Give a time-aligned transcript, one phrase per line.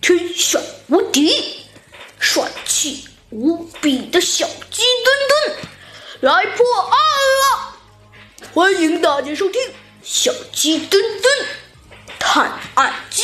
[0.00, 0.58] 天下
[0.88, 1.66] 无敌、
[2.18, 5.56] 帅气无比的小鸡墩墩
[6.20, 6.98] 来破案
[7.40, 7.76] 了！
[8.52, 9.60] 欢迎大家收听
[10.02, 11.46] 《小鸡墩墩
[12.18, 13.22] 探案记》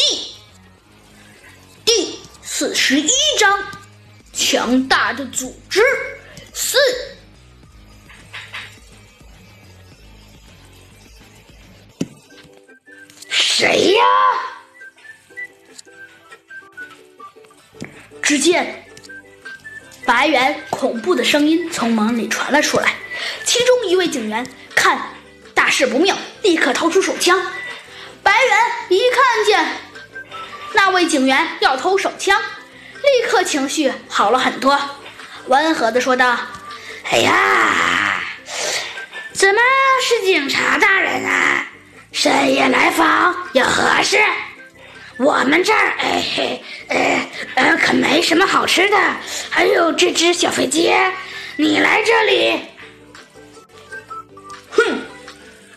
[1.85, 3.59] 第四十一章：
[4.33, 5.81] 强大的组织
[6.53, 6.79] 四。
[13.31, 14.05] 谁呀？
[18.27, 18.85] 只见
[20.05, 22.93] 白猿恐怖的声音从门里传了出来，
[23.45, 24.45] 其中一位警员
[24.75, 25.01] 看
[25.55, 27.41] 大事不妙，立刻掏出手枪。
[28.25, 28.59] 白猿
[28.89, 29.65] 一看见
[30.73, 34.77] 那位警员要偷手枪，立刻情绪好了很多，
[35.47, 36.37] 温和的说道
[37.09, 38.25] ：“哎呀，
[39.33, 39.61] 怎么
[40.03, 41.69] 是警察大人啊？
[42.11, 44.19] 深夜来访有何事？
[45.19, 48.97] 我们这儿，哎嘿，呃呃，可没什么好吃的，
[49.49, 50.93] 还有这只小飞机。
[51.57, 52.61] 你来这里，
[54.71, 54.85] 哼，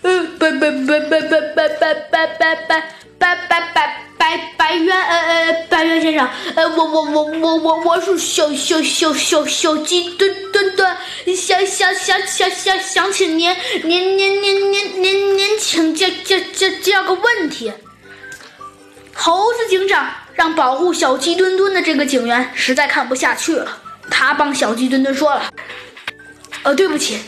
[0.01, 2.83] 呃，白白白白白白白白白白
[3.17, 10.97] 白白白白白猿，呃呃，白猿先生，呃，我我我我我我是小小小小小鸡墩墩墩，
[11.33, 17.71] 想想想想想想请您您您您您您您请教教教教个问题。
[19.21, 23.67] 猴子警长让保护小鸡墩墩的这个警员实在看不下去了，
[24.09, 25.51] 他帮小鸡墩墩说了
[26.63, 27.19] ：“呃，对不起，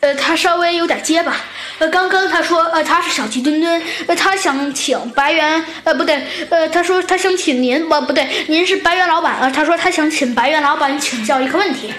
[0.00, 1.36] 呃，他稍微有点结巴。
[1.80, 11.92] 呃，刚刚他说，呃，他是小鸡墩墩，呃，他想请白猿，呃，不对，呃，他说他想请您，不，不对，您是白猿老板，呃，他说他想请白猿老板请教一个问题。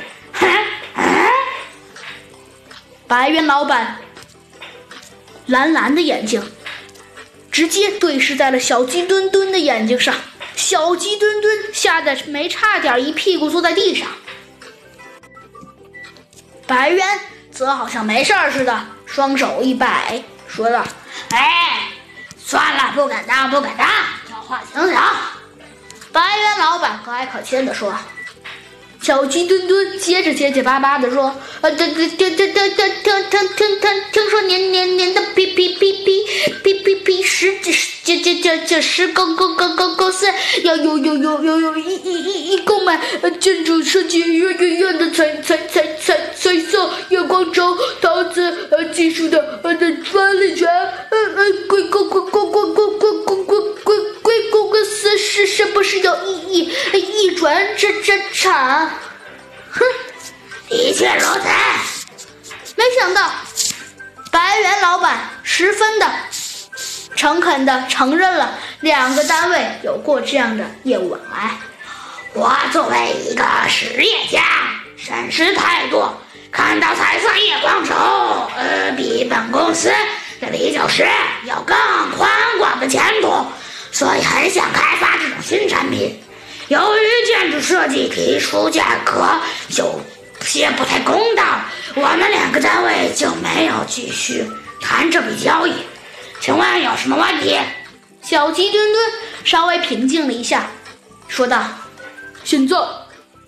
[3.07, 3.97] 白猿老板
[5.45, 6.41] 蓝蓝的眼睛。”
[7.55, 10.13] 直接对视在了小鸡墩墩的眼睛上，
[10.57, 14.09] 小鸡墩墩吓得没差点一屁股坐在地上。
[16.67, 17.19] 白渊
[17.53, 20.85] 则好像没事儿似的，双手一摆，说道
[21.31, 21.87] ：“哎，
[22.37, 23.87] 算了，不敢当，不敢当，
[24.29, 25.01] 叫话行行。”
[26.11, 27.97] 白渊老板和蔼可亲地说。
[29.05, 31.25] 小鸡墩墩接着结结巴巴地说
[31.61, 32.89] ：“啊，听听听听听听
[33.55, 36.23] 听听，听说您您您的批批批批
[36.63, 40.33] 批批批十几十加加加十高高高高高三，
[40.63, 42.99] 要要要要要要一一一一购买
[43.39, 49.44] 建筑设计院院院的彩彩彩彩彩色月光绸桃子呃技术的。”
[57.45, 58.89] 一转这这产？
[59.69, 59.83] 哼，
[60.67, 61.41] 的确如此。
[62.75, 63.29] 没想到，
[64.31, 66.11] 白猿老板十分的
[67.15, 71.55] 诚恳的承认了两个单位有过这样的业务往来。
[72.33, 74.41] 我作为一个实业家，
[74.97, 76.03] 审时态度，
[76.51, 77.93] 看到彩色夜光轴，
[78.57, 79.89] 呃，比本公司
[80.41, 81.07] 的李教师
[81.43, 81.77] 有更
[82.17, 82.27] 宽
[82.57, 83.45] 广的前途，
[83.91, 86.19] 所以很想开发这种新产品。
[86.67, 89.39] 由于建筑设计提出价格
[89.77, 90.01] 有
[90.41, 91.61] 些不太公道，
[91.93, 94.45] 我们两个单位就没有继续
[94.81, 95.73] 谈这笔交易。
[96.41, 97.59] 请问有什么问题？
[98.21, 99.11] 小鸡墩墩
[99.43, 100.71] 稍微平静了一下，
[101.27, 101.63] 说道
[102.43, 102.75] ：“现在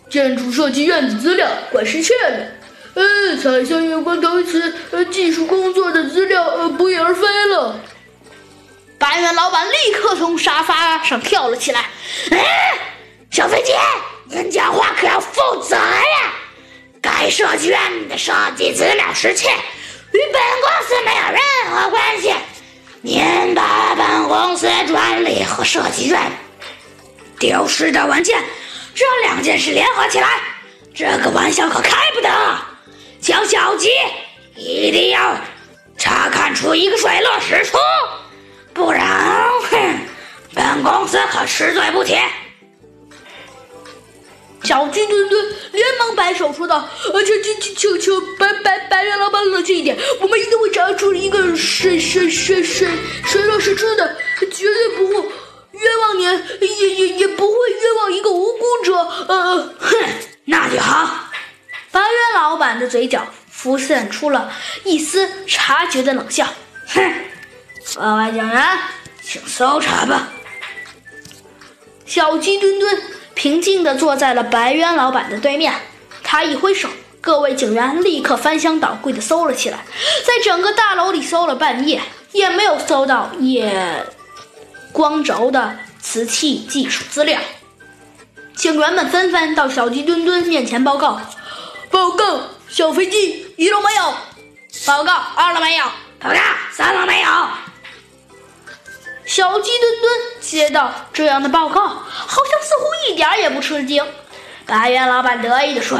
[0.09, 2.45] 建筑设计院子资料管失窃了，
[2.93, 7.79] 呃，彩色月光陶瓷呃技术工作的资料呃不翼而飞了。”
[8.99, 11.89] 白猿老板立刻从沙发上跳了起来，
[12.29, 12.93] 哎！
[13.31, 13.73] 小飞机，
[14.25, 16.33] 您讲话可要负责呀！
[17.01, 17.79] 该设计院
[18.09, 21.39] 的设计资料失窃，与本公司没有任
[21.71, 22.33] 何关系。
[23.01, 26.19] 您把本公司专利和设计院
[27.39, 28.43] 丢失的文件
[28.95, 30.41] 这两件事联合起来，
[30.95, 32.29] 这个玩笑可开不得。
[33.21, 33.89] 小小吉
[34.55, 35.37] 一定要
[35.97, 37.77] 查看出一个水落石出，
[38.73, 39.99] 不然，哼，
[40.55, 42.17] 本公司可吃罪不起。
[44.67, 52.89] 小鸡墩墩连忙摆手说道：“呃，求求求求求白白白猿老板冷静一点，我们一定会查出一个水水水水
[53.23, 54.17] 水落石出的，
[54.51, 55.13] 绝对不会
[55.71, 56.29] 冤枉您，
[56.59, 58.93] 也也也不会冤枉一个无辜者。”
[59.29, 59.97] 呃，哼，
[60.43, 61.29] 那就好。
[61.89, 64.51] 白猿老板的嘴角浮现出了
[64.83, 66.45] 一丝察觉的冷笑
[66.93, 67.13] ：“哼，
[67.95, 68.79] 各位警员，
[69.23, 70.27] 请搜查吧。”
[72.05, 73.01] 小鸡墩墩。
[73.37, 75.71] 平静地坐在了白渊老板的对面，
[76.23, 76.89] 他一挥手，
[77.21, 79.85] 各位警员立刻翻箱倒柜地搜了起来，
[80.25, 82.01] 在整个大楼里搜了半夜，
[82.31, 84.03] 也没有搜到夜
[84.91, 87.39] 光轴的瓷器技术资料。
[88.55, 91.21] 警员们纷纷到小鸡墩墩面前报告
[91.91, 94.13] ：“报告，小飞机一楼没有。”
[94.87, 95.85] 报告，二楼没有。
[96.19, 96.35] 报告，
[96.71, 97.29] 三楼没有。
[99.27, 104.01] 小鸡墩墩接到这样的报告，好像似乎一点也不吃惊。
[104.65, 105.99] 白猿老板得意地说：“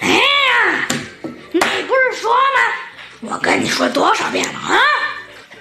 [0.00, 0.88] 哎呀，
[1.50, 3.32] 你不是说吗？
[3.32, 4.80] 我跟你说多少遍了啊？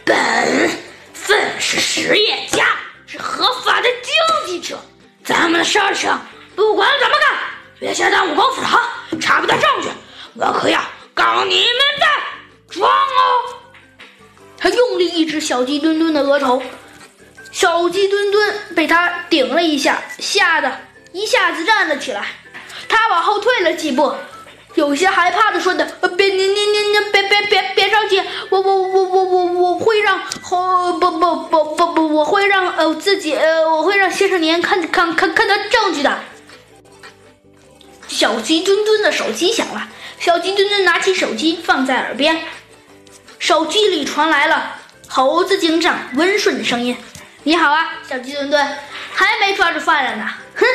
[0.05, 0.69] 本
[1.11, 2.67] 分是实业家，
[3.07, 4.13] 是合法的经
[4.45, 4.79] 济者。
[5.23, 6.15] 咱们的事情
[6.55, 7.35] 不管怎么干，
[7.79, 8.79] 别想耽误功夫了哈！
[9.19, 9.89] 查不到证据，
[10.35, 10.79] 我可要
[11.15, 12.05] 告你们的
[12.69, 12.87] 状！”
[14.57, 16.61] 他用力一指小鸡墩墩的额头，
[17.51, 20.79] 小鸡墩墩被他顶了一下，吓得
[21.11, 22.25] 一下子站了起来。
[22.87, 24.13] 他往后退了几步，
[24.73, 25.85] 有些害怕的说的
[26.17, 30.19] ：“别，你你你你别别别别着急，我我我我我我会让
[30.51, 36.19] 哦不不不不不，我会让呃自己呃我会让先生您看看看看到证据的。”
[38.07, 42.43] 小鸡墩墩的手机响了，小鸡墩墩拿起手机放在耳边。
[43.45, 44.75] 手机里传来了
[45.07, 46.97] 猴子警长温顺的声音
[47.45, 48.67] ：“你好啊，小鸡墩墩，
[49.13, 50.27] 还没抓住犯人呢。
[50.55, 50.65] 哼，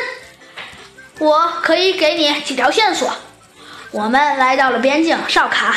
[1.19, 3.13] 我可以给你几条线索。
[3.91, 5.75] 我们来到了边境哨卡，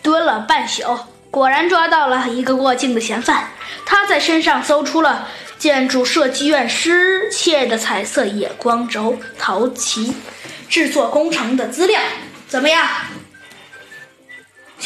[0.00, 0.96] 蹲了半宿，
[1.28, 3.50] 果然抓到了一个过境的嫌犯。
[3.84, 5.26] 他在身上搜出了
[5.58, 10.14] 建筑设计院失窃的彩色夜光轴陶器
[10.68, 12.00] 制作工程的资料。
[12.46, 12.86] 怎么样？”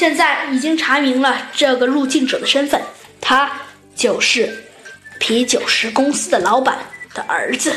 [0.01, 2.81] 现在已经查明了这个入境者的身份，
[3.21, 3.53] 他
[3.95, 4.65] 就是
[5.19, 6.79] 啤酒石公司的老板
[7.13, 7.71] 的儿子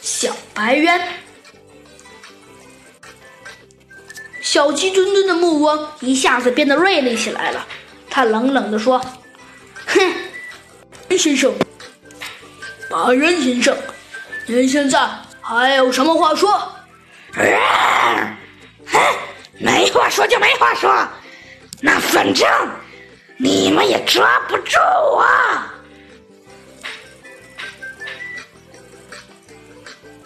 [0.00, 1.08] 小白渊。
[4.40, 7.66] 小鸡墩墩的目光一下子变得锐利起来了，
[8.08, 9.04] 他冷冷地说
[9.86, 11.52] ：“哼，先生，
[12.88, 13.76] 白渊先生，
[14.46, 15.04] 您现在
[15.40, 16.52] 还有什么话说？”
[17.34, 18.38] 啊！
[18.86, 19.00] 哼
[19.58, 21.08] 没话说就没话说，
[21.80, 22.48] 那反正
[23.36, 25.24] 你们也抓不住我。